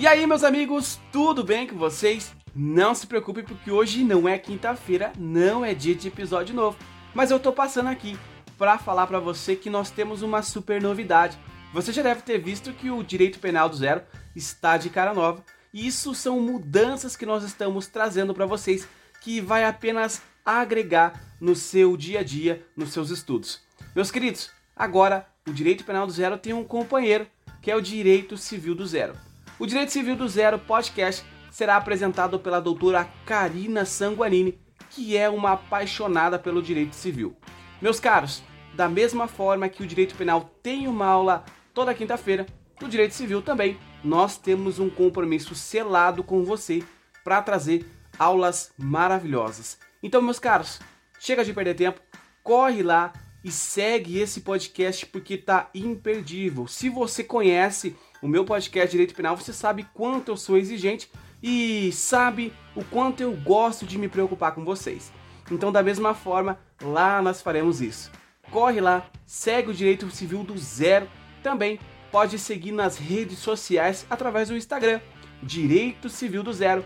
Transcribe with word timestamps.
E 0.00 0.06
aí, 0.06 0.26
meus 0.26 0.42
amigos, 0.42 0.98
tudo 1.12 1.44
bem 1.44 1.66
com 1.66 1.76
vocês? 1.76 2.34
Não 2.56 2.94
se 2.94 3.06
preocupe 3.06 3.42
porque 3.42 3.70
hoje 3.70 4.02
não 4.02 4.26
é 4.26 4.38
quinta-feira, 4.38 5.12
não 5.18 5.62
é 5.62 5.74
dia 5.74 5.94
de 5.94 6.08
episódio 6.08 6.54
novo, 6.54 6.78
mas 7.14 7.30
eu 7.30 7.38
tô 7.38 7.52
passando 7.52 7.90
aqui 7.90 8.18
para 8.56 8.78
falar 8.78 9.06
para 9.06 9.20
você 9.20 9.54
que 9.54 9.68
nós 9.68 9.90
temos 9.90 10.22
uma 10.22 10.40
super 10.40 10.80
novidade. 10.80 11.36
Você 11.74 11.92
já 11.92 12.00
deve 12.00 12.22
ter 12.22 12.38
visto 12.38 12.72
que 12.72 12.90
o 12.90 13.02
Direito 13.02 13.38
Penal 13.40 13.68
do 13.68 13.76
Zero 13.76 14.00
está 14.34 14.78
de 14.78 14.88
cara 14.88 15.12
nova, 15.12 15.44
e 15.70 15.86
isso 15.86 16.14
são 16.14 16.40
mudanças 16.40 17.14
que 17.14 17.26
nós 17.26 17.44
estamos 17.44 17.86
trazendo 17.86 18.32
para 18.32 18.46
vocês 18.46 18.88
que 19.20 19.38
vai 19.38 19.66
apenas 19.66 20.22
agregar 20.42 21.36
no 21.38 21.54
seu 21.54 21.94
dia 21.94 22.20
a 22.20 22.22
dia, 22.22 22.66
nos 22.74 22.94
seus 22.94 23.10
estudos. 23.10 23.60
Meus 23.94 24.10
queridos, 24.10 24.50
agora 24.74 25.26
o 25.46 25.52
Direito 25.52 25.84
Penal 25.84 26.06
do 26.06 26.12
Zero 26.14 26.38
tem 26.38 26.54
um 26.54 26.64
companheiro, 26.64 27.26
que 27.60 27.70
é 27.70 27.76
o 27.76 27.82
Direito 27.82 28.38
Civil 28.38 28.74
do 28.74 28.86
Zero. 28.86 29.28
O 29.60 29.66
Direito 29.66 29.92
Civil 29.92 30.16
do 30.16 30.26
Zero 30.26 30.58
podcast 30.58 31.22
será 31.50 31.76
apresentado 31.76 32.40
pela 32.40 32.62
doutora 32.62 33.06
Karina 33.26 33.84
Sanguanini, 33.84 34.58
que 34.88 35.18
é 35.18 35.28
uma 35.28 35.52
apaixonada 35.52 36.38
pelo 36.38 36.62
direito 36.62 36.96
civil. 36.96 37.36
Meus 37.78 38.00
caros, 38.00 38.42
da 38.72 38.88
mesma 38.88 39.28
forma 39.28 39.68
que 39.68 39.82
o 39.82 39.86
direito 39.86 40.14
penal 40.14 40.50
tem 40.62 40.88
uma 40.88 41.04
aula 41.04 41.44
toda 41.74 41.92
quinta-feira, 41.92 42.46
no 42.80 42.88
direito 42.88 43.12
civil 43.12 43.42
também 43.42 43.76
nós 44.02 44.38
temos 44.38 44.78
um 44.78 44.88
compromisso 44.88 45.54
selado 45.54 46.24
com 46.24 46.42
você 46.42 46.82
para 47.22 47.42
trazer 47.42 47.84
aulas 48.18 48.72
maravilhosas. 48.78 49.78
Então, 50.02 50.22
meus 50.22 50.38
caros, 50.38 50.80
chega 51.18 51.44
de 51.44 51.52
perder 51.52 51.74
tempo, 51.74 52.00
corre 52.42 52.82
lá 52.82 53.12
e 53.42 53.50
segue 53.50 54.18
esse 54.18 54.40
podcast 54.40 55.06
porque 55.06 55.36
tá 55.36 55.70
imperdível. 55.74 56.66
Se 56.66 56.88
você 56.88 57.24
conhece 57.24 57.96
o 58.22 58.28
meu 58.28 58.44
podcast 58.44 58.90
Direito 58.90 59.14
Penal, 59.14 59.36
você 59.36 59.52
sabe 59.52 59.86
quanto 59.94 60.30
eu 60.30 60.36
sou 60.36 60.56
exigente 60.56 61.10
e 61.42 61.90
sabe 61.92 62.52
o 62.76 62.84
quanto 62.84 63.22
eu 63.22 63.32
gosto 63.32 63.86
de 63.86 63.98
me 63.98 64.08
preocupar 64.08 64.54
com 64.54 64.64
vocês. 64.64 65.12
Então, 65.50 65.72
da 65.72 65.82
mesma 65.82 66.14
forma, 66.14 66.58
lá 66.82 67.20
nós 67.22 67.40
faremos 67.42 67.80
isso. 67.80 68.10
Corre 68.50 68.80
lá, 68.80 69.08
segue 69.24 69.70
o 69.70 69.74
Direito 69.74 70.10
Civil 70.10 70.44
do 70.44 70.56
Zero. 70.58 71.08
Também 71.42 71.80
pode 72.10 72.38
seguir 72.38 72.72
nas 72.72 72.98
redes 72.98 73.38
sociais 73.38 74.06
através 74.10 74.48
do 74.48 74.56
Instagram, 74.56 75.00
Direito 75.42 76.08
Civil 76.08 76.42
do 76.42 76.52
Zero 76.52 76.84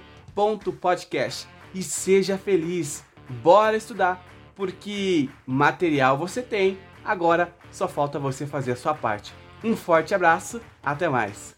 podcast. 0.81 1.49
E 1.75 1.83
seja 1.83 2.39
feliz. 2.39 3.05
Bora 3.43 3.77
estudar, 3.77 4.25
porque 4.55 5.29
material 5.47 6.17
você 6.17 6.43
tem. 6.43 6.79
Agora 7.05 7.55
só 7.71 7.87
falta 7.87 8.19
você 8.19 8.47
fazer 8.47 8.73
a 8.73 8.77
sua 8.77 8.95
parte. 8.95 9.33
Um 9.63 9.77
forte 9.77 10.15
abraço, 10.15 10.61
até 10.83 11.09
mais. 11.09 11.55